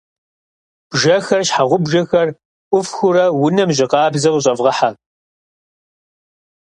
[0.91, 2.27] Бжэхэр, щхьэгъубжэхэр
[2.69, 4.89] ӏуфхыурэ унэм жьы къабзэ къыщӀэвгъэхьэ.